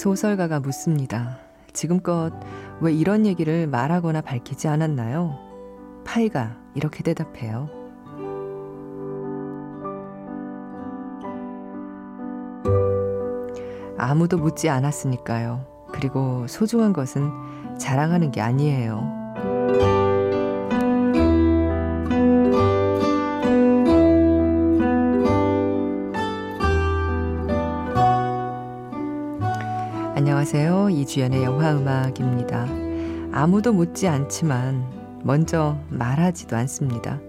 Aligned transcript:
소설가가 0.00 0.60
묻습니다. 0.60 1.40
지금껏 1.74 2.32
왜 2.80 2.90
이런 2.90 3.26
얘기를 3.26 3.66
말하거나 3.66 4.22
밝히지 4.22 4.66
않았나요? 4.66 5.38
파이가 6.06 6.56
이렇게 6.74 7.02
대답해요. 7.02 7.68
아무도 13.98 14.38
묻지 14.38 14.70
않았으니까요. 14.70 15.66
그리고 15.92 16.46
소중한 16.48 16.94
것은 16.94 17.30
자랑하는 17.78 18.30
게 18.30 18.40
아니에요. 18.40 19.19
안녕하세요. 30.52 30.90
이주연의 30.90 31.44
영화 31.44 31.70
음악입니다. 31.70 32.66
아무도 33.30 33.72
묻지 33.72 34.08
않지만 34.08 35.20
먼저 35.22 35.78
말하지도 35.90 36.56
않습니다. 36.56 37.20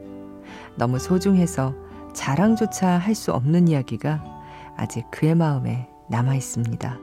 너무 0.76 0.98
소중해서 0.98 1.76
자랑조차 2.16 2.98
할 2.98 3.14
수 3.14 3.32
없는 3.32 3.68
이야기가 3.68 4.24
아직 4.76 5.06
그의 5.12 5.36
마음에 5.36 5.88
남아 6.10 6.34
있습니다. 6.34 7.00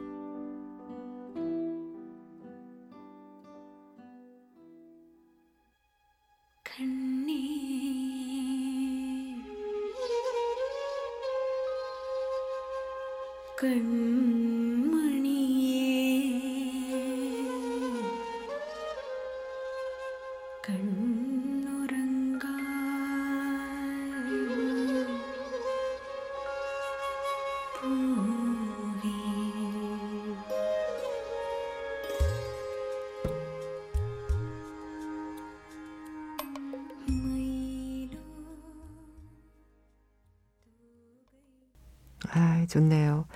아, 42.31 42.67
좋네요. 42.69 43.27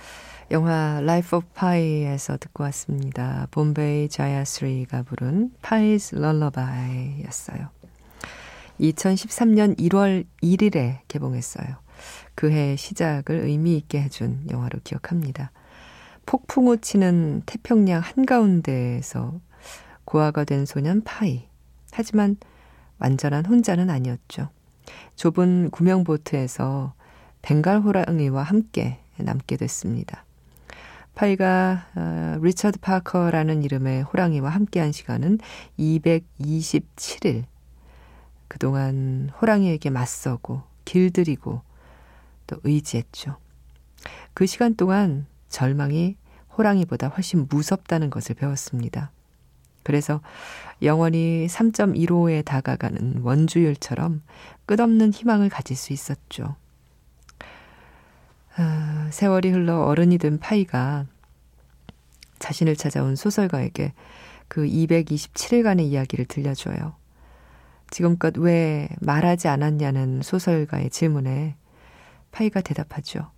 영화 0.51 0.99
Life 1.01 1.37
of 1.37 1.47
Pi에서 1.57 2.37
듣고 2.37 2.63
왔습니다. 2.65 3.47
본베이 3.51 4.09
자야스리가 4.09 5.03
부른 5.03 5.51
Pi's 5.61 6.15
Lullaby였어요. 6.15 7.69
2013년 8.79 9.77
1월 9.79 10.25
1일에 10.41 10.99
개봉했어요. 11.07 11.77
그해 12.35 12.75
시작을 12.75 13.35
의미 13.45 13.77
있게 13.77 14.01
해준 14.01 14.45
영화로 14.49 14.79
기억합니다. 14.83 15.51
폭풍우 16.25 16.77
치는 16.77 17.43
태평양 17.45 18.01
한가운데에서 18.01 19.39
고아가 20.05 20.43
된 20.43 20.65
소년 20.65 21.01
파이. 21.03 21.47
하지만 21.91 22.37
완전한 22.99 23.45
혼자는 23.45 23.89
아니었죠. 23.89 24.49
좁은 25.15 25.69
구명보트에서 25.71 26.93
벵갈 27.43 27.81
호랑이와 27.81 28.41
함께 28.41 28.97
남게 29.17 29.57
됐습니다. 29.57 30.25
파이가 31.13 31.85
어, 31.95 32.37
리처드 32.41 32.79
파커라는 32.79 33.63
이름의 33.63 34.03
호랑이와 34.03 34.49
함께한 34.49 34.91
시간은 34.91 35.37
227일. 35.77 37.43
그동안 38.47 39.29
호랑이에게 39.39 39.89
맞서고 39.91 40.63
길들이고 40.85 41.61
또 42.47 42.57
의지했죠. 42.63 43.37
그 44.33 44.45
시간 44.45 44.75
동안 44.75 45.27
절망이 45.49 46.15
호랑이보다 46.57 47.09
훨씬 47.09 47.47
무섭다는 47.49 48.09
것을 48.09 48.35
배웠습니다. 48.35 49.11
그래서 49.83 50.21
영원히 50.81 51.45
3.15에 51.47 52.45
다가가는 52.45 53.19
원주율처럼 53.21 54.23
끝없는 54.65 55.11
희망을 55.11 55.49
가질 55.49 55.75
수 55.75 55.93
있었죠. 55.93 56.55
아, 58.55 59.07
세월이 59.11 59.49
흘러 59.49 59.81
어른이 59.81 60.17
된 60.17 60.39
파이가 60.39 61.05
자신을 62.39 62.75
찾아온 62.75 63.15
소설가에게 63.15 63.93
그 64.47 64.63
227일간의 64.63 65.81
이야기를 65.81 66.25
들려줘요. 66.25 66.95
지금껏 67.89 68.37
왜 68.37 68.89
말하지 69.01 69.47
않았냐는 69.47 70.21
소설가의 70.21 70.89
질문에 70.89 71.55
파이가 72.31 72.61
대답하죠. 72.61 73.31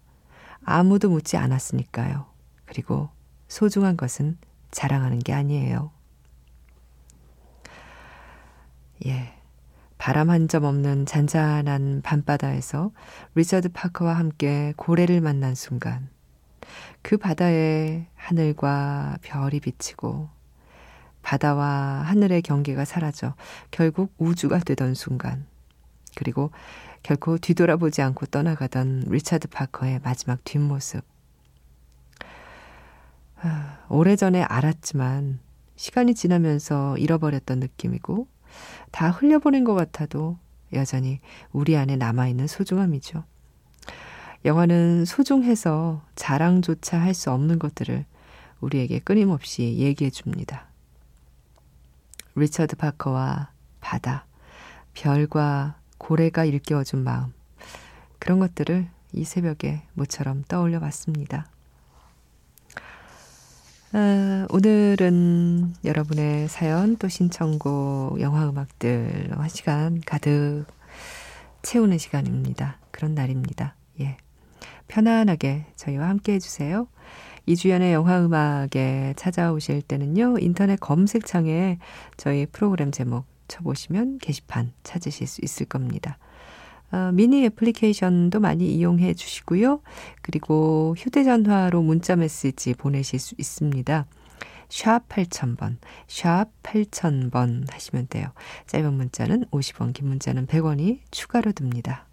아무도 0.64 1.10
묻지 1.10 1.38
않았으니까요. 1.38 2.26
그리고 2.66 3.10
소중한 3.48 3.96
것은 3.96 4.38
자랑하는 4.72 5.20
게 5.20 5.34
아니에요. 5.34 5.92
예. 9.06 9.35
바람 10.06 10.30
한 10.30 10.48
점 10.48 10.66
없는 10.66 11.08
잔잔한 11.08 12.04
밤바다에서 12.04 12.92
리처드 13.34 13.70
파커와 13.70 14.14
함께 14.14 14.72
고래를 14.78 15.20
만난 15.20 15.56
순간 15.56 16.10
그 17.02 17.18
바다에 17.18 18.06
하늘과 18.14 19.18
별이 19.24 19.60
비치고 19.62 20.30
바다와 21.24 22.04
하늘의 22.06 22.44
경계가 22.44 22.86
사라져 22.86 23.34
결국 23.72 24.14
우주가 24.20 24.60
되던 24.60 24.94
순간 24.94 25.48
그리고 26.16 26.52
결코 27.02 27.40
뒤돌아보지 27.40 28.04
않고 28.04 28.28
떠나가던 28.28 29.06
리차드 29.08 29.48
파커의 29.48 30.02
마지막 30.04 30.44
뒷모습. 30.44 31.04
아, 33.42 33.80
오래전에 33.90 34.44
알았지만 34.44 35.40
시간이 35.78 36.14
지나면서 36.14 36.96
잃어버렸던 37.00 37.60
느낌이고 37.60 38.35
다 38.92 39.10
흘려보낸 39.10 39.64
것 39.64 39.74
같아도 39.74 40.38
여전히 40.74 41.20
우리 41.52 41.78
안에 41.78 41.96
남아있는 41.96 42.48
소중함이죠. 42.48 43.24
영화는 44.46 45.06
소중해서 45.06 46.02
자랑조차 46.16 47.00
할 47.00 47.14
수 47.14 47.32
없는 47.32 47.60
것들을 47.60 48.06
우리에게 48.62 49.00
끊임없이 49.00 49.76
얘기해 49.78 50.12
줍니다. 50.12 50.68
리처드 52.36 52.76
파커와 52.76 53.50
바다, 53.80 54.26
별과 54.94 55.80
고래가 55.98 56.46
일깨워준 56.46 57.04
마음, 57.04 57.34
그런 58.20 58.40
것들을 58.40 58.88
이 59.14 59.24
새벽에 59.24 59.84
모처럼 59.94 60.44
떠올려 60.48 60.80
봤습니다. 60.80 61.48
아, 63.98 64.46
오늘은 64.50 65.76
여러분의 65.86 66.50
사연 66.50 66.98
또 66.98 67.08
신청곡, 67.08 68.20
영화 68.20 68.50
음악들 68.50 69.32
한 69.32 69.48
시간 69.48 70.02
가득 70.06 70.66
채우는 71.62 71.98
시간입니다. 71.98 72.78
그런 72.92 73.16
날입니다. 73.16 73.78
예. 74.02 74.18
편안하게 74.90 75.68
저희와 75.78 76.10
함께 76.10 76.34
해주세요. 76.34 76.90
이주연의 77.46 77.94
영화 77.94 78.20
음악에 78.20 79.14
찾아오실 79.16 79.84
때는요, 79.84 80.40
인터넷 80.40 80.78
검색창에 80.78 81.80
저희 82.18 82.48
프로그램 82.48 82.92
제목 82.92 83.24
쳐보시면 83.48 84.18
게시판 84.18 84.74
찾으실 84.84 85.26
수 85.26 85.40
있을 85.42 85.68
겁니다. 85.68 86.18
어, 86.96 87.12
미니 87.12 87.44
애플리케이션도 87.44 88.40
많이 88.40 88.74
이용해 88.74 89.16
주시고요. 89.16 89.82
그리고 90.22 90.96
휴대전화로 90.98 91.82
문자 91.82 92.16
메시지 92.16 92.74
보내실 92.74 93.20
수 93.20 93.36
있습니다. 93.38 94.06
샵 94.70 95.08
8000번, 95.10 95.76
샵 96.08 96.48
8000번 96.64 97.70
하시면 97.70 98.08
돼요. 98.10 98.30
짧은 98.68 98.94
문자는 98.94 99.46
50원, 99.52 99.94
긴 99.94 100.08
문자는 100.08 100.48
100원이 100.48 101.00
추가로 101.12 101.52
듭니다. 101.52 102.05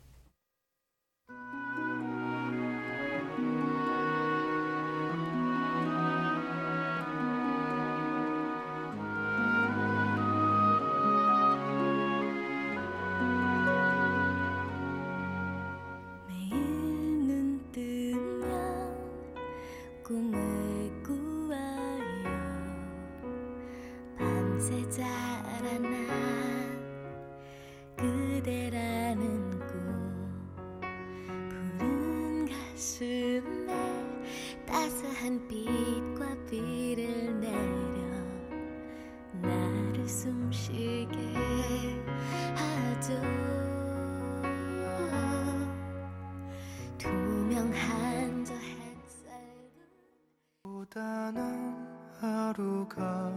하루가 52.92 53.32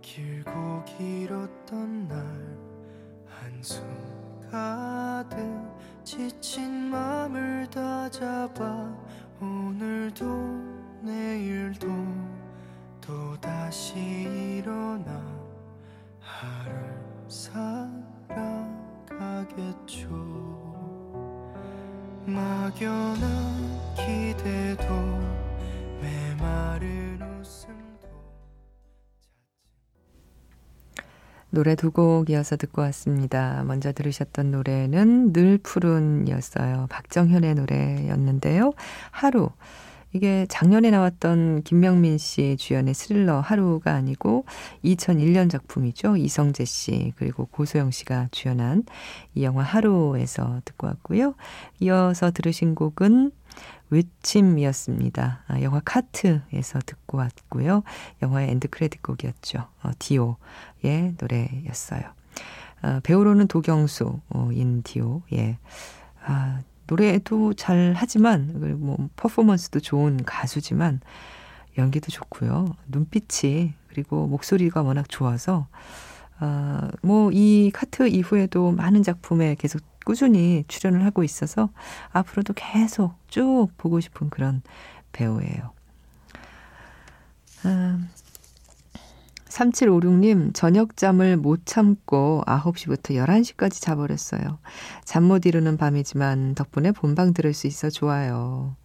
길고 0.00 0.84
길었던 0.84 2.08
날 2.08 2.58
한숨 3.26 3.84
가득 4.50 5.38
지친 6.04 6.69
노래 31.50 31.74
두 31.74 31.90
곡 31.90 32.30
이어서 32.30 32.56
듣고 32.56 32.82
왔습니다. 32.82 33.64
먼저 33.64 33.92
들으셨던 33.92 34.50
노래는 34.52 35.32
늘 35.32 35.58
푸른이었어요. 35.58 36.86
박정현의 36.90 37.54
노래였는데요. 37.56 38.72
하루. 39.10 39.50
이게 40.12 40.46
작년에 40.48 40.90
나왔던 40.90 41.62
김명민 41.62 42.18
씨 42.18 42.56
주연의 42.58 42.94
스릴러 42.94 43.40
하루가 43.40 43.94
아니고 43.94 44.44
2001년 44.84 45.50
작품이죠. 45.50 46.16
이성재 46.16 46.64
씨 46.64 47.12
그리고 47.16 47.46
고소영 47.46 47.90
씨가 47.90 48.28
주연한 48.32 48.84
이 49.34 49.44
영화 49.44 49.62
하루에서 49.62 50.60
듣고 50.64 50.88
왔고요. 50.88 51.34
이어서 51.78 52.30
들으신 52.30 52.74
곡은 52.74 53.32
외침이었습니다. 53.90 55.44
아, 55.46 55.62
영화 55.62 55.80
카트에서 55.84 56.78
듣고 56.86 57.18
왔고요. 57.18 57.82
영화의 58.22 58.50
end 58.50 58.68
credit 58.68 59.02
곡이었죠. 59.02 59.66
어, 59.82 59.90
디오의 59.98 61.14
노래였어요. 61.18 62.02
아, 62.82 63.00
배우로는 63.02 63.48
도경수인 63.48 64.20
어, 64.28 64.48
디오. 64.84 65.22
예. 65.32 65.58
아, 66.24 66.60
노래도 66.90 67.54
잘 67.54 67.94
하지만 67.96 68.52
뭐 68.80 69.08
퍼포먼스도 69.14 69.78
좋은 69.78 70.24
가수지만 70.24 71.00
연기도 71.78 72.10
좋고요. 72.10 72.74
눈빛이 72.88 73.74
그리고 73.88 74.26
목소리가 74.26 74.82
워낙 74.82 75.08
좋아서 75.08 75.68
아, 76.40 76.90
뭐이 77.02 77.70
카트 77.72 78.08
이후에도 78.08 78.72
많은 78.72 79.04
작품에 79.04 79.54
계속 79.56 79.82
꾸준히 80.04 80.64
출연을 80.66 81.04
하고 81.04 81.22
있어서 81.22 81.70
앞으로도 82.10 82.54
계속 82.54 83.14
쭉 83.28 83.68
보고 83.76 84.00
싶은 84.00 84.28
그런 84.28 84.60
배우예요. 85.12 85.70
아, 87.62 88.00
3756님, 89.50 90.54
저녁잠을 90.54 91.36
못 91.36 91.66
참고 91.66 92.42
9시부터 92.46 93.16
11시까지 93.16 93.80
자버렸어요. 93.82 94.58
잠 95.04 95.24
못 95.24 95.44
이루는 95.44 95.76
밤이지만 95.76 96.54
덕분에 96.54 96.92
본방 96.92 97.34
들을 97.34 97.52
수 97.52 97.66
있어 97.66 97.90
좋아요. 97.90 98.76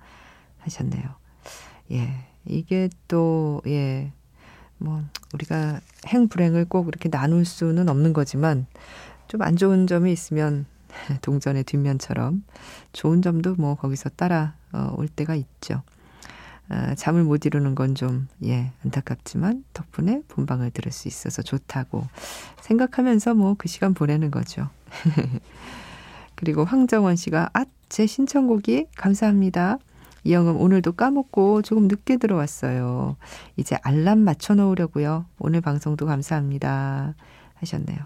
하셨네요. 0.60 1.04
예. 1.92 2.10
이게 2.46 2.90
또, 3.08 3.62
예. 3.68 4.12
뭐, 4.78 5.02
우리가 5.34 5.80
행불행을 6.08 6.66
꼭 6.66 6.88
이렇게 6.88 7.10
나눌 7.10 7.46
수는 7.46 7.88
없는 7.90 8.14
거지만, 8.14 8.66
좀 9.28 9.42
안 9.42 9.56
좋은 9.56 9.88
점이 9.88 10.12
있으면 10.12 10.66
동전의 11.22 11.64
뒷면처럼 11.66 12.44
좋은 12.94 13.22
점도 13.22 13.56
뭐 13.56 13.76
거기서 13.76 14.10
따라 14.10 14.56
어, 14.72 14.94
올 14.98 15.08
때가 15.08 15.36
있죠. 15.36 15.82
아, 16.70 16.96
잠을 16.96 17.24
못 17.24 17.46
이루는 17.46 17.76
건 17.76 17.94
좀, 17.96 18.28
예, 18.44 18.72
안타깝지만 18.84 19.64
덕분에 19.74 20.22
본방을 20.28 20.72
들을 20.72 20.92
수 20.92 21.08
있어서 21.08 21.42
좋다고 21.42 22.08
생각하면서 22.62 23.36
뭐 23.36 23.56
그 23.58 23.68
시간 23.68 23.94
보내는 23.94 24.32
거죠. 24.32 24.70
그리고 26.36 26.66
황정원 26.66 27.16
씨가, 27.16 27.50
아, 27.54 27.66
제 27.88 28.08
신청곡이 28.08 28.88
감사합니다. 28.98 29.78
이영음 30.24 30.60
오늘도 30.60 30.94
까먹고 30.94 31.62
조금 31.62 31.88
늦게 31.88 32.18
들어왔어요. 32.18 33.16
이제 33.58 33.78
알람 33.84 34.20
맞춰 34.20 34.56
놓으려고요. 34.56 35.26
오늘 35.38 35.62
방송도 35.62 36.08
감사합니다. 36.08 37.14
하셨네요. 37.56 38.00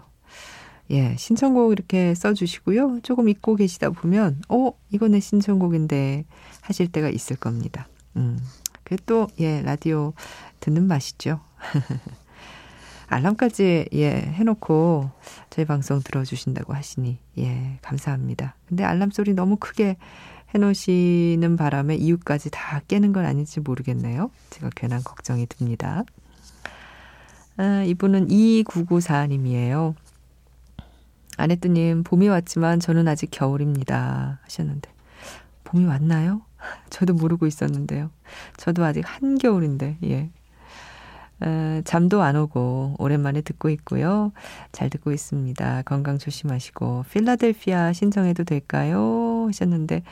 예, 0.90 1.16
신청곡 1.16 1.72
이렇게 1.72 2.14
써주시고요. 2.14 3.00
조금 3.02 3.28
잊고 3.28 3.56
계시다 3.56 3.90
보면, 3.90 4.42
어, 4.48 4.72
이거 4.90 5.08
내 5.08 5.18
신청곡인데 5.20 6.24
하실 6.60 6.92
때가 6.92 7.08
있을 7.08 7.36
겁니다. 7.36 7.88
음, 8.16 8.38
그게 8.84 8.96
또, 9.06 9.28
예, 9.38 9.62
라디오 9.62 10.12
듣는 10.60 10.86
맛이죠. 10.86 11.40
알람까지, 13.08 13.88
예, 13.92 14.10
해놓고 14.10 15.10
저희 15.50 15.64
방송 15.64 16.00
들어주신다고 16.00 16.74
하시니, 16.74 17.18
예, 17.38 17.78
감사합니다. 17.82 18.54
근데 18.68 18.84
알람 18.84 19.10
소리 19.10 19.34
너무 19.34 19.56
크게 19.56 19.96
해놓으시는 20.54 21.56
바람에 21.56 21.96
이유까지 21.96 22.50
다 22.50 22.80
깨는 22.88 23.12
건 23.12 23.24
아닌지 23.24 23.60
모르겠네요. 23.60 24.30
제가 24.50 24.70
괜한 24.74 25.02
걱정이 25.02 25.46
듭니다. 25.46 26.04
아, 27.56 27.82
이분은 27.84 28.28
2994님이에요. 28.28 29.94
아내뜨님, 31.36 32.04
봄이 32.04 32.28
왔지만 32.28 32.80
저는 32.80 33.08
아직 33.08 33.30
겨울입니다. 33.30 34.40
하셨는데, 34.42 34.90
봄이 35.64 35.84
왔나요? 35.84 36.42
저도 36.90 37.14
모르고 37.14 37.46
있었는데요. 37.46 38.10
저도 38.56 38.84
아직 38.84 39.02
한겨울인데, 39.06 39.98
예. 40.04 40.30
어, 41.42 41.80
잠도 41.84 42.22
안 42.22 42.36
오고 42.36 42.96
오랜만에 42.98 43.40
듣고 43.40 43.70
있고요. 43.70 44.32
잘 44.72 44.90
듣고 44.90 45.10
있습니다. 45.10 45.82
건강 45.82 46.18
조심하시고 46.18 47.06
필라델피아 47.10 47.94
신청해도 47.94 48.44
될까요? 48.44 49.46
하셨는데 49.46 50.02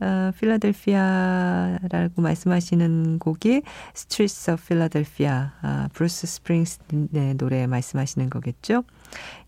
어, 0.00 0.30
필라델피아라고 0.38 2.22
말씀하시는 2.22 3.18
곡이 3.18 3.62
Street 3.94 4.52
of 4.52 4.62
Philadelphia 4.68 5.52
아, 5.60 5.88
브루스 5.92 6.26
스프링스틴의 6.26 7.34
노래 7.34 7.66
말씀하시는 7.66 8.30
거겠죠? 8.30 8.84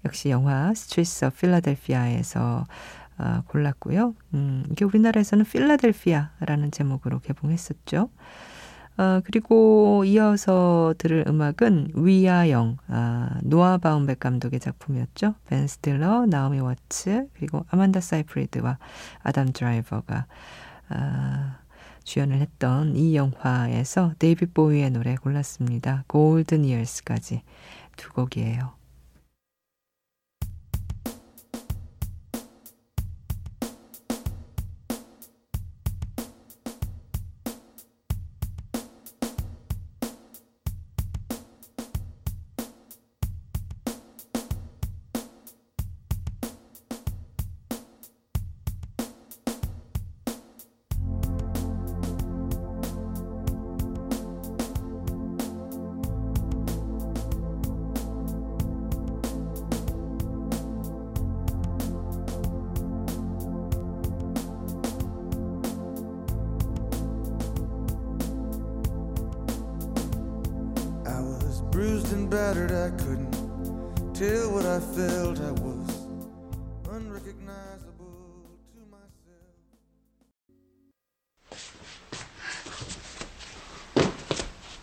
역시 0.05 0.29
영화 0.29 0.75
Street 0.75 1.25
of 1.25 1.37
Philadelphia에서 1.37 2.67
어, 3.23 3.43
골랐고요. 3.47 4.14
음, 4.35 4.64
이게 4.71 4.85
우리나라에서는 4.85 5.45
필라델피아라는 5.45 6.73
제목으로 6.73 7.21
개봉했었죠. 7.21 8.11
어, 8.99 9.21
그리고 9.25 10.05
이어서 10.05 10.93
들을 10.99 11.25
음악은 11.26 11.93
We're 11.95 12.32
Young, 12.32 12.77
아, 12.88 13.38
노아 13.43 13.79
바움백 13.79 14.19
감독의 14.19 14.61
작품이었죠. 14.61 15.35
벤 15.47 15.67
스틸러, 15.67 16.26
나오미 16.26 16.61
워츠, 16.61 17.29
그리고 17.35 17.64
아만다 17.71 18.00
사이프리드와 18.00 18.79
아담 19.23 19.52
드라이버가 19.52 20.26
아, 20.88 21.59
주연을 22.05 22.38
했던 22.38 22.97
이 22.97 23.14
영화에서 23.14 24.14
데이비 24.19 24.47
보이의 24.47 24.91
노래 24.91 25.14
골랐습니다. 25.14 26.05
골든 26.09 26.64
이어스까지 26.64 27.43
두 27.97 28.12
곡이에요. 28.12 28.82
Battered. 72.62 72.73
I 72.73 72.90
couldn't 73.02 74.14
tell 74.14 74.52
what 74.52 74.66
I 74.66 74.81
felt. 74.81 75.40
I 75.40 75.50
was 75.52 76.07
unrecognizable 76.90 78.47
to 78.75 78.81
myself. 78.90 79.57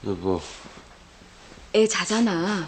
여보, 0.05 0.41
애 1.75 1.88
자잖아. 1.88 2.67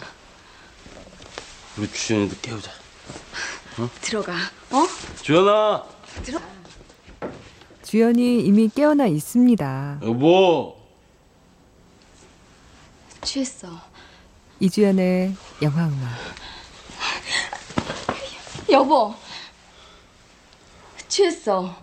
우리 1.77 1.89
주연이도 1.91 2.35
깨우자. 2.41 2.71
들어가. 4.01 4.33
어? 4.71 4.85
주연아, 5.21 5.85
들어. 6.23 6.39
주연이 7.83 8.41
이미 8.45 8.69
깨어나 8.69 9.07
있습니다. 9.07 9.99
여보. 10.03 10.77
취했어. 13.23 13.90
이주연의 14.60 15.34
영화음악. 15.62 16.08
여보. 18.70 19.14
취했어. 21.08 21.74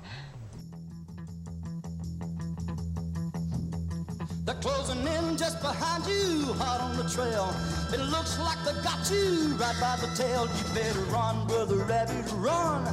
They're 4.46 4.60
closing 4.60 5.08
in 5.08 5.38
just 5.38 5.62
behind 5.62 6.06
you, 6.06 6.54
hot 6.60 6.82
on 6.82 6.98
the 6.98 7.08
trail. 7.10 7.48
It 7.94 8.02
looks 8.12 8.38
like 8.40 8.60
they 8.66 8.74
got 8.84 9.10
you 9.10 9.56
right 9.56 9.76
by 9.80 9.96
the 10.02 10.08
tail. 10.16 10.48
You 10.48 10.64
better 10.76 11.00
run, 11.14 11.48
brother 11.48 11.78
rabbit, 11.86 12.26
run. 12.38 12.84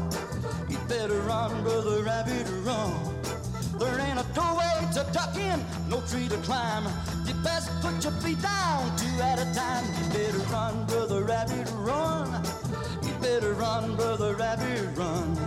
You 0.68 0.78
better 0.88 1.20
run, 1.22 1.62
brother 1.64 2.02
rabbit, 2.04 2.46
run. 2.64 2.92
There 3.77 4.00
ain't 4.00 4.20
a 4.20 4.25
doorway 4.34 4.88
to 4.94 5.05
duck 5.12 5.36
in, 5.36 5.60
no 5.89 6.01
tree 6.01 6.27
to 6.29 6.38
climb. 6.38 6.86
You 7.25 7.34
best 7.44 7.70
put 7.82 8.03
your 8.03 8.13
feet 8.22 8.41
down, 8.41 8.96
two 8.98 9.22
at 9.22 9.39
a 9.39 9.53
time. 9.53 9.86
You 9.98 10.10
better 10.13 10.39
run, 10.53 10.86
brother 10.86 11.24
rabbit, 11.24 11.67
run. 11.75 12.44
You 13.03 13.13
better 13.22 13.53
run, 13.53 13.96
brother 13.96 14.36
rabbit, 14.36 14.88
run. 14.96 15.38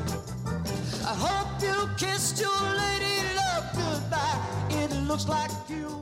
I 1.07 1.15
hope 1.15 1.63
you 1.63 1.89
kissed 1.97 2.39
your 2.39 2.63
lady 2.85 3.17
love 3.35 3.65
goodbye. 3.75 4.41
It 4.71 4.93
looks 5.09 5.27
like 5.27 5.51
you 5.69 5.98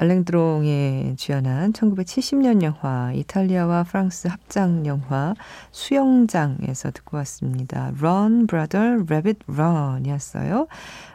알랭드롱에 0.00 1.16
주연한 1.18 1.74
1970년 1.74 2.62
영화 2.62 3.12
이탈리아와 3.12 3.82
프랑스 3.82 4.28
합작 4.28 4.86
영화 4.86 5.34
수영장에서 5.72 6.90
듣고 6.92 7.18
왔습니다. 7.18 7.92
Run, 7.98 8.46
Brother, 8.46 9.04
Rabbit, 9.06 9.40
Run이었어요. 9.46 10.68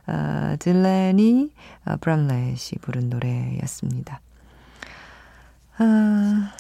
아, 0.06 0.56
딜레니 0.60 1.52
아, 1.84 1.96
브람렛이 1.96 2.78
부른 2.82 3.10
노래였습니다. 3.10 4.22
아, 5.80 6.52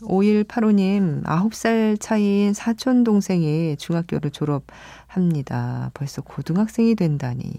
5185님, 0.00 1.24
9살 1.24 2.00
차이인 2.00 2.54
사촌 2.54 3.04
동생이 3.04 3.76
중학교를 3.76 4.30
졸업 4.30 4.64
합니다. 5.10 5.90
벌써 5.92 6.22
고등학생이 6.22 6.94
된다니. 6.94 7.52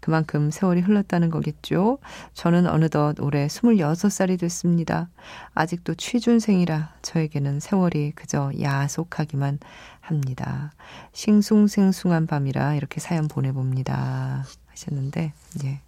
그만큼 0.00 0.50
세월이 0.50 0.80
흘렀다는 0.80 1.30
거겠죠? 1.30 1.98
저는 2.34 2.66
어느덧 2.66 3.20
올해 3.20 3.46
26살이 3.46 4.38
됐습니다. 4.40 5.08
아직도 5.54 5.94
취준생이라 5.94 6.94
저에게는 7.02 7.60
세월이 7.60 8.12
그저 8.16 8.50
야속하기만 8.60 9.60
합니다. 10.00 10.72
싱숭생숭한 11.12 12.26
밤이라 12.26 12.74
이렇게 12.74 13.00
사연 13.00 13.28
보내봅니다. 13.28 14.44
하셨는데, 14.66 15.32
예. 15.64 15.80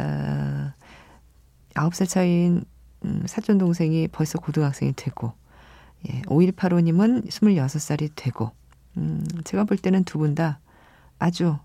어, 0.00 0.72
9살 1.74 2.08
차이인 2.08 2.64
음, 3.04 3.22
사촌 3.26 3.58
동생이 3.58 4.08
벌써 4.08 4.38
고등학생이 4.38 4.92
되고, 4.94 5.32
예, 6.08 6.22
5185님은 6.22 7.26
26살이 7.28 8.10
되고, 8.14 8.52
음, 8.98 9.26
제가 9.44 9.64
볼 9.64 9.76
때는 9.78 10.04
두 10.04 10.18
분 10.18 10.34
다 10.34 10.60
아주, 11.18 11.56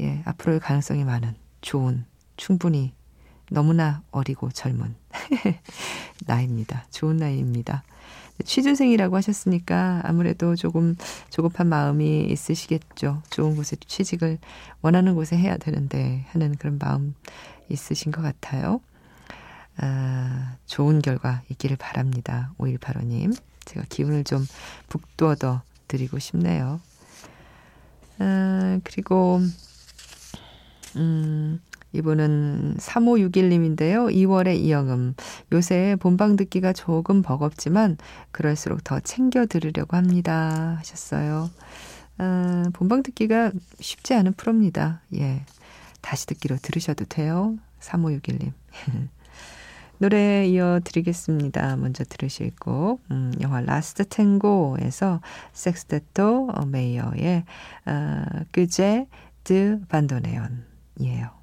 예, 0.00 0.22
앞으로의 0.24 0.60
가능성이 0.60 1.04
많은, 1.04 1.34
좋은, 1.60 2.04
충분히 2.36 2.92
너무나 3.50 4.02
어리고 4.10 4.50
젊은 4.50 4.94
나이입니다. 6.26 6.86
좋은 6.90 7.16
나이입니다. 7.16 7.82
취준생이라고 8.44 9.16
하셨으니까 9.16 10.02
아무래도 10.04 10.54
조금 10.54 10.94
조급한 11.30 11.66
마음이 11.68 12.26
있으시겠죠. 12.30 13.22
좋은 13.30 13.56
곳에 13.56 13.76
취직을 13.84 14.38
원하는 14.80 15.14
곳에 15.16 15.36
해야 15.36 15.56
되는데 15.56 16.24
하는 16.30 16.54
그런 16.56 16.78
마음 16.78 17.14
있으신 17.68 18.12
것 18.12 18.22
같아요. 18.22 18.80
아, 19.78 20.56
좋은 20.66 21.02
결과 21.02 21.42
있기를 21.50 21.76
바랍니다. 21.76 22.52
5185님. 22.58 23.36
제가 23.64 23.84
기운을 23.88 24.24
좀 24.24 24.46
북돋워 24.88 25.62
드리고 25.88 26.18
싶네요. 26.18 26.80
아, 28.18 28.80
그리고, 28.84 29.40
음, 30.96 31.60
이분은 31.92 32.76
3561님인데요. 32.78 34.12
2월의 34.12 34.58
이영음. 34.58 35.14
요새 35.52 35.96
본방 36.00 36.36
듣기가 36.36 36.72
조금 36.72 37.22
버겁지만 37.22 37.96
그럴수록 38.30 38.84
더 38.84 39.00
챙겨 39.00 39.46
들으려고 39.46 39.96
합니다. 39.96 40.76
하셨어요. 40.78 41.50
아, 42.18 42.64
본방 42.74 43.02
듣기가 43.02 43.52
쉽지 43.80 44.14
않은 44.14 44.34
프로입니다. 44.34 45.00
예. 45.14 45.44
다시 46.00 46.26
듣기로 46.26 46.56
들으셔도 46.60 47.04
돼요. 47.06 47.56
3561님. 47.80 48.52
노래 49.98 50.46
이어드리겠습니다. 50.46 51.76
먼저 51.76 52.04
들으실 52.04 52.52
곡, 52.60 53.00
음, 53.10 53.32
영화 53.40 53.60
라스트 53.60 54.08
탱고에서 54.08 55.20
섹스테토 55.52 56.50
메이어의 56.68 57.44
어, 57.86 58.22
그제 58.52 59.06
드 59.42 59.80
반도네온이에요. 59.88 61.38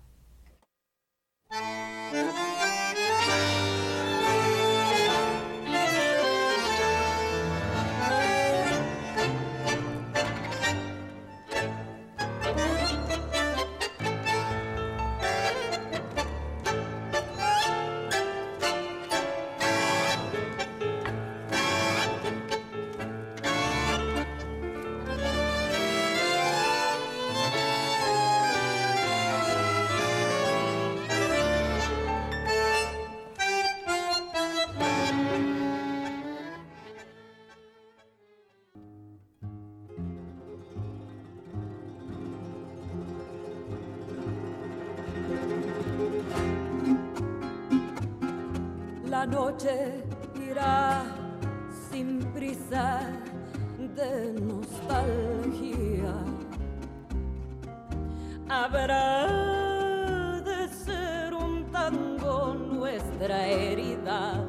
Noche 49.56 50.04
irá 50.50 51.06
sin 51.90 52.20
prisa 52.34 53.00
de 53.96 54.34
nostalgia. 54.42 56.16
Habrá 58.50 59.28
de 60.44 60.68
ser 60.68 61.34
un 61.34 61.72
tango 61.72 62.54
nuestra 62.54 63.48
herida. 63.48 64.46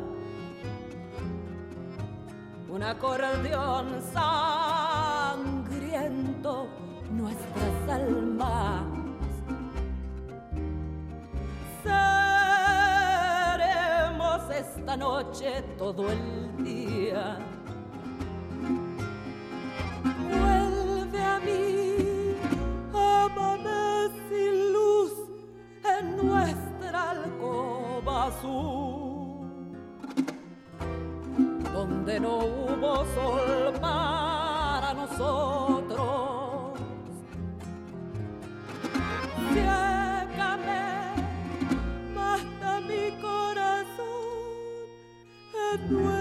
Un 2.68 2.82
acordeón 2.82 4.02
sangriento 5.22 5.86
nuestras 7.10 7.88
almas. 7.88 8.85
Noche 14.96 15.62
todo 15.78 16.10
el 16.10 16.64
día. 16.64 17.38
Vuelve 20.30 21.22
a 21.22 21.38
mí, 21.40 22.36
amame 22.92 24.08
sin 24.28 24.72
luz 24.72 25.12
en 25.98 26.16
nuestra 26.26 27.10
alcoba 27.10 28.26
azul, 28.26 29.46
donde 31.72 32.20
no 32.20 32.38
hubo 32.38 33.04
sol 33.14 33.72
para 33.80 34.94
nosotros. 34.94 36.25
Amen. 45.88 46.15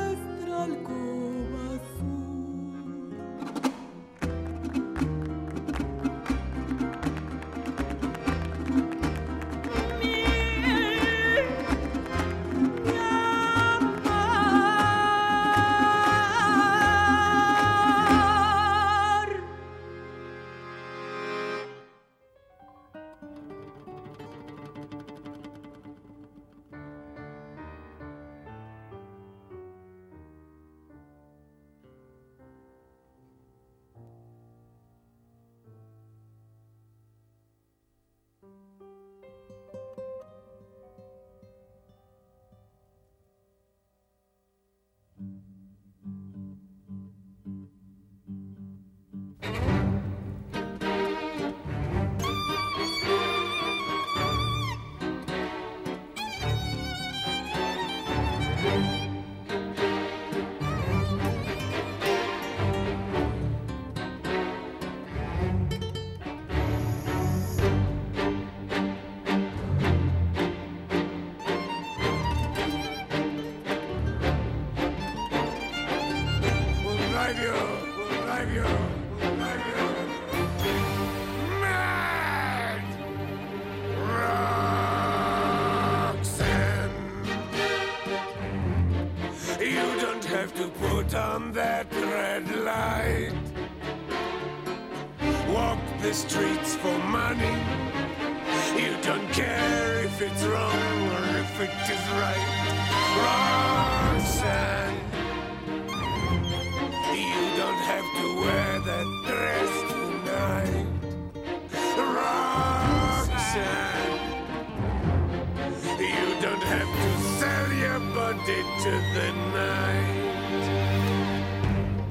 Body 118.14 118.62
to 118.84 118.92
the 119.16 119.32
night. 119.54 120.26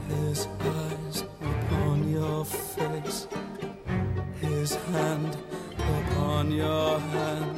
His 0.09 0.49
eyes 0.61 1.25
upon 1.43 2.09
your 2.11 2.45
face, 2.45 3.29
his 4.41 4.75
hand 4.75 5.37
upon 5.79 6.51
your 6.51 6.99
hand, 6.99 7.57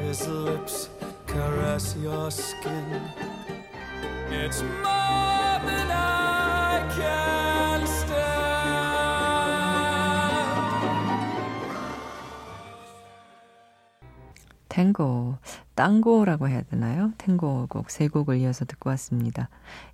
his 0.00 0.26
lips 0.28 0.88
caress 1.26 1.96
your 1.96 2.30
skin. 2.30 3.02
It's 4.30 4.62
more 4.62 5.58
than 5.68 5.90
I 5.90 6.86
can 6.96 7.86
stand. 7.86 8.38
탱고, 14.68 15.38
tango라고 15.78 16.48
해야 16.48 16.62
되나요? 16.62 17.12
탱고 17.18 17.68
곡 17.68 17.90
세 17.90 18.08
곡을 18.08 18.38
이어서 18.38 18.64
듣고 18.64 18.90
왔습니다. 18.90 19.48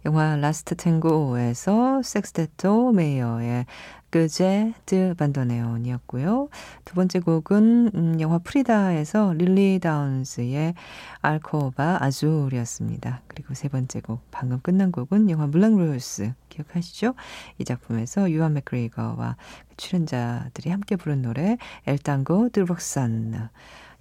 영화 0.07 0.35
라스트 0.35 0.77
탱고에서 0.77 2.01
섹스테토 2.03 2.93
메이어의 2.93 3.67
Quejas 4.09 4.73
de 4.87 5.15
Bandoneón이었고요. 5.19 6.49
두 6.87 6.95
번째 6.95 7.21
곡은 7.21 7.91
음, 7.95 8.21
영화 8.21 8.39
프리다에서 8.39 9.35
릴리 9.35 9.79
다운스의 9.81 10.73
Alcoba 11.21 11.99
Azul이었습니다. 12.01 13.21
그리고 13.29 13.53
세 13.53 13.69
번째 13.69 14.01
곡 14.01 14.23
방금 14.31 14.61
끝난 14.61 14.91
곡은 14.91 15.29
영화 15.29 15.47
물랑 15.47 15.77
루즈 15.77 16.33
기억하시죠? 16.49 17.15
이 17.59 17.65
작품에서 17.65 18.31
이완 18.31 18.55
맥그리거와 18.55 19.37
출연자들이 19.77 20.71
함께 20.71 20.97
부른 20.97 21.21
노래 21.21 21.59
엘탄고 21.87 22.51
드록산 22.51 23.51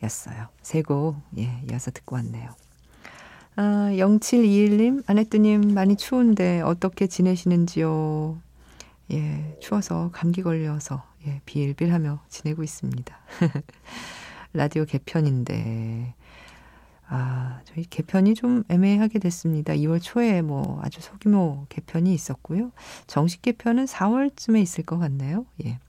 였어요. 0.04 0.48
세곡 0.62 1.16
예, 1.38 1.64
이어서 1.70 1.92
듣고 1.92 2.16
왔네요. 2.18 2.52
아, 3.56 3.90
0721님, 3.92 5.04
아내뚜님 5.08 5.74
많이 5.74 5.96
추운데 5.96 6.62
어떻게 6.62 7.08
지내시는지요? 7.08 8.38
예, 9.12 9.58
추워서 9.62 10.10
감기 10.12 10.42
걸려서 10.42 11.04
예, 11.28 11.42
비일빌하며 11.46 12.20
지내고 12.30 12.64
있습니다. 12.64 13.18
라디오 14.54 14.86
개편인데 14.86 16.16
아, 17.08 17.62
저희 17.66 17.86
개편이 17.86 18.34
좀 18.34 18.64
애매하게 18.70 19.20
됐습니다. 19.20 19.74
2월 19.74 20.02
초에 20.02 20.42
뭐 20.42 20.80
아주 20.82 21.00
소규모 21.02 21.66
개편이 21.70 22.14
있었고요. 22.14 22.72
정식 23.06 23.42
개편은 23.44 23.86
4월쯤에 23.86 24.62
있을 24.62 24.84
것 24.84 24.98
같네요. 24.98 25.46
예. 25.66 25.80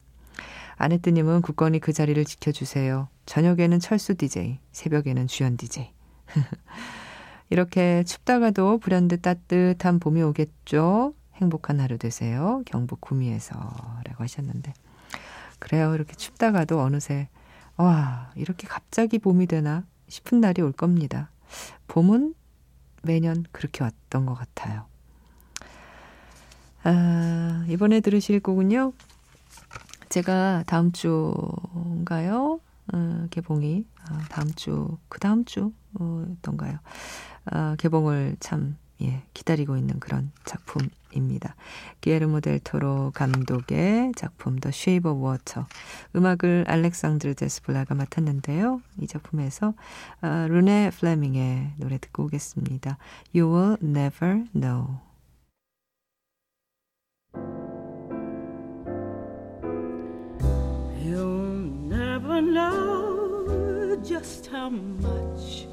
아내뜨님은 0.77 1.43
굳건히 1.43 1.79
그 1.79 1.93
자리를 1.93 2.23
지켜주세요. 2.25 3.09
저녁에는 3.27 3.81
철수 3.81 4.15
DJ, 4.15 4.59
새벽에는 4.73 5.27
주연 5.27 5.57
DJ. 5.57 5.93
이렇게 7.51 8.03
춥다가도 8.05 8.79
불현듯 8.79 9.23
따뜻한 9.23 10.01
봄이 10.01 10.23
오겠죠. 10.23 11.15
행복한 11.35 11.81
하루 11.81 11.99
되세요. 11.99 12.63
경북 12.67 13.01
구미에서 13.01 13.55
라고 14.05 14.23
하셨는데. 14.23 14.73
그래요. 15.59 15.95
이렇게 15.95 16.15
춥다가도 16.15 16.81
어느새, 16.81 17.29
와, 17.77 18.31
이렇게 18.37 18.67
갑자기 18.67 19.19
봄이 19.19 19.47
되나 19.47 19.85
싶은 20.09 20.41
날이 20.41 20.63
올 20.63 20.73
겁니다. 20.73 21.31
봄은 21.89 22.35
매년 23.03 23.45
그렇게 23.53 23.83
왔던 23.85 24.27
것 24.27 24.35
같아요. 24.35 24.87
아, 26.83 27.65
이번에 27.69 28.01
들으실 28.01 28.41
곡은요. 28.41 28.93
제가 30.14 30.62
다음 30.68 30.92
주인가요? 30.92 32.61
어, 32.92 33.27
개봉이 33.31 33.85
아, 34.09 34.24
다음 34.31 34.48
주, 34.55 34.96
그 35.09 35.18
다음 35.18 35.44
주였던가요? 35.44 36.79
아, 37.46 37.74
개봉을 37.81 38.37
참 38.38 38.77
예, 39.03 39.24
기다리고 39.35 39.77
있는 39.77 39.98
그런 39.98 40.31
작품입니다. 40.44 41.57
기에르모 42.00 42.42
델 42.42 42.61
토로 42.61 43.11
감독의 43.12 44.12
작품 44.14 44.61
Shape 44.64 45.11
of 45.11 45.20
Water. 45.20 45.66
음악을 46.14 46.66
알렉산드르 46.68 47.35
데스플라가 47.35 47.96
맡았는데요. 47.96 48.83
이 49.00 49.09
작품에서 49.09 49.74
아, 50.20 50.46
루네 50.48 50.90
플레밍의 50.90 51.72
노래 51.79 51.98
듣고 51.98 52.27
오겠습니다. 52.27 52.98
You 53.35 53.53
will 53.53 53.79
never 53.83 54.44
know. 54.53 55.00
Just 64.25 64.47
how 64.47 64.71
much 64.71 65.67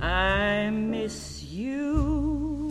I 0.00 0.70
miss 0.70 1.42
you. 1.42 2.70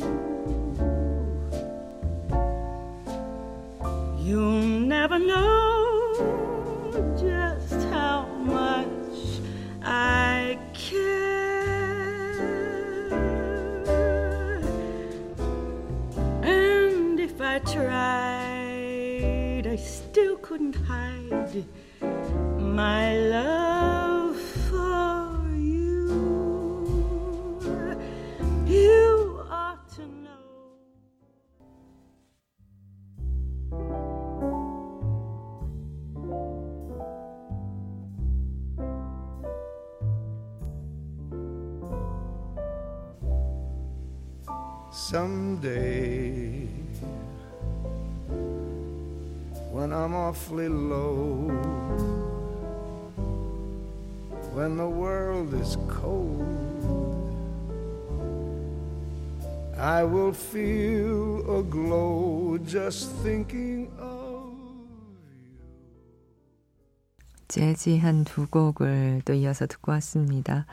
You'll 4.17 4.80
never 4.95 5.19
know 5.19 6.15
just 7.26 7.80
how 7.91 8.26
much 8.41 9.39
I 9.84 10.58
care. 10.73 11.04
And 16.41 17.19
if 17.19 17.39
I 17.39 17.60
tried, 17.60 19.67
I 19.67 19.76
still 19.76 20.38
couldn't 20.38 20.73
hide 20.73 21.65
my 22.58 23.15
love 23.17 23.52
Someday, 45.62 46.66
when 49.70 49.92
I'm 49.92 50.12
awfully 50.12 50.68
low, 50.68 51.46
when 54.52 54.76
the 54.76 54.88
world 54.88 55.54
is 55.54 55.76
cold, 55.87 56.42
I 59.78 60.02
will 60.02 60.33
feel 60.33 61.59
a 61.61 61.62
glow 61.62 62.59
just 62.66 63.14
thinking 63.22 63.92
of 64.00 64.59
you. 65.38 65.54
재즈한 67.46 68.24
두 68.24 68.48
곡을 68.48 69.22
또 69.24 69.35
이어서 69.35 69.68
듣고 69.68 69.92
왔습니다. 69.92 70.66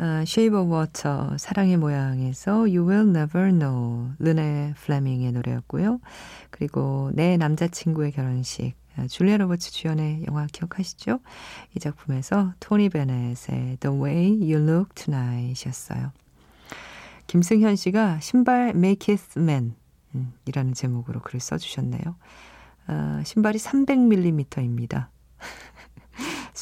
아, 0.00 0.22
Shape 0.22 0.56
of 0.56 0.72
Water, 0.72 1.36
사랑의 1.38 1.76
모양에서 1.76 2.52
You 2.52 2.88
Will 2.88 3.08
Never 3.08 3.50
Know, 3.50 4.10
르네 4.20 4.74
플레밍의 4.76 5.32
노래였고요. 5.32 5.98
그리고 6.50 7.10
내 7.14 7.36
남자친구의 7.36 8.12
결혼식, 8.12 8.74
아, 8.96 9.08
줄리아 9.08 9.38
로버츠 9.38 9.72
주연의 9.72 10.24
영화 10.28 10.46
기억하시죠? 10.46 11.18
이 11.74 11.80
작품에서 11.80 12.52
토니 12.60 12.90
베넷의 12.90 13.78
The 13.80 13.98
Way 14.00 14.52
You 14.52 14.62
Look 14.62 14.90
Tonight 14.94 15.66
이었어요. 15.66 16.12
김승현 17.26 17.74
씨가 17.74 18.20
신발 18.20 18.68
Make 18.68 19.12
It 19.12 19.36
Man 19.36 19.74
음, 20.14 20.32
이라는 20.46 20.74
제목으로 20.74 21.20
글을 21.20 21.40
써주셨네요. 21.40 22.14
어, 22.86 23.20
신발이 23.24 23.58
300mm입니다. 23.58 25.08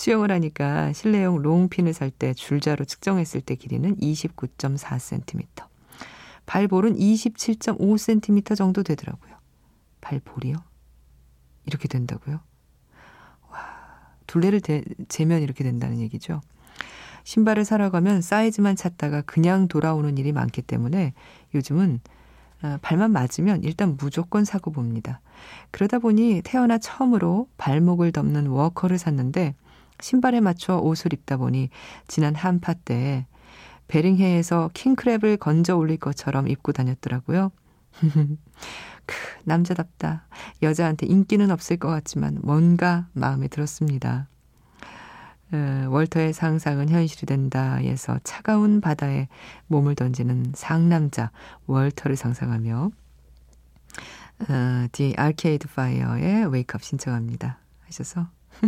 수영을 0.06 0.30
하니까 0.30 0.92
실내용 0.92 1.42
롱핀을 1.42 1.92
살 1.92 2.12
때 2.12 2.32
줄자로 2.32 2.84
측정했을 2.84 3.40
때 3.40 3.56
길이는 3.56 3.96
29.4cm. 3.96 5.64
발볼은 6.46 6.94
27.5cm 6.94 8.56
정도 8.56 8.84
되더라고요. 8.84 9.34
발볼이요? 10.00 10.58
이렇게 11.64 11.88
된다고요? 11.88 12.38
와, 13.50 13.58
둘레를 14.28 14.60
대, 14.60 14.84
재면 15.08 15.42
이렇게 15.42 15.64
된다는 15.64 15.98
얘기죠. 15.98 16.40
신발을 17.24 17.64
사러 17.64 17.90
가면 17.90 18.22
사이즈만 18.22 18.76
찾다가 18.76 19.22
그냥 19.22 19.66
돌아오는 19.66 20.16
일이 20.18 20.30
많기 20.30 20.62
때문에 20.62 21.14
요즘은 21.52 21.98
아, 22.62 22.78
발만 22.80 23.10
맞으면 23.10 23.64
일단 23.64 23.96
무조건 23.96 24.44
사고 24.44 24.70
봅니다. 24.70 25.20
그러다 25.72 25.98
보니 25.98 26.42
태어나 26.44 26.78
처음으로 26.78 27.48
발목을 27.58 28.12
덮는 28.12 28.46
워커를 28.46 28.98
샀는데 28.98 29.56
신발에 30.00 30.40
맞춰 30.40 30.76
옷을 30.76 31.12
입다 31.12 31.36
보니 31.36 31.70
지난 32.06 32.34
한파 32.34 32.74
때 32.74 33.26
베링해에서 33.88 34.70
킹크랩을 34.74 35.38
건져 35.38 35.76
올릴 35.76 35.96
것처럼 35.98 36.48
입고 36.48 36.72
다녔더라고요. 36.72 37.52
크, 39.06 39.14
남자답다. 39.44 40.26
여자한테 40.62 41.06
인기는 41.06 41.50
없을 41.50 41.76
것 41.76 41.88
같지만 41.88 42.40
뭔가 42.42 43.06
마음에 43.12 43.48
들었습니다. 43.48 44.28
어, 45.52 45.86
월터의 45.88 46.32
상상은 46.32 46.88
현실이 46.88 47.26
된다에서 47.26 48.18
차가운 48.24 48.80
바다에 48.80 49.28
몸을 49.68 49.94
던지는 49.94 50.52
상남자 50.54 51.30
월터를 51.66 52.16
상상하며 52.16 52.90
어, 54.38 54.86
Arcade 54.92 55.68
Fire의 55.70 56.46
Wake 56.46 56.74
Up 56.74 56.84
신청합니다. 56.84 57.58
하셔서 57.84 58.26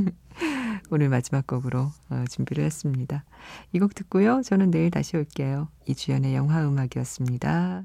오늘 0.90 1.08
마지막 1.08 1.46
곡으로 1.46 1.90
어, 2.10 2.24
준비를 2.30 2.64
했습니다. 2.64 3.24
이 3.72 3.78
곡 3.78 3.94
듣고요. 3.94 4.42
저는 4.42 4.70
내일 4.70 4.90
다시 4.90 5.16
올게요. 5.16 5.68
이주연의 5.86 6.34
영화 6.34 6.66
음악이었습니다. 6.66 7.84